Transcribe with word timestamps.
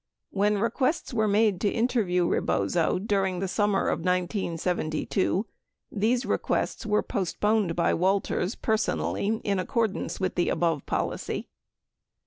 95 0.31 0.39
When 0.55 0.63
requests 0.63 1.13
were 1.13 1.27
made 1.27 1.61
to 1.61 1.69
interview 1.69 2.25
Rebozo 2.25 2.97
during 2.97 3.37
the 3.37 3.47
summer 3.47 3.81
of 3.87 3.99
1972, 3.99 5.45
these 5.91 6.25
requests 6.25 6.87
were 6.87 7.03
postponed 7.03 7.75
by 7.75 7.93
Walters 7.93 8.55
per 8.55 8.77
sonally 8.77 9.39
in 9.43 9.59
accordance 9.59 10.19
with 10.19 10.33
the 10.33 10.49
above 10.49 10.87
policy. 10.87 11.49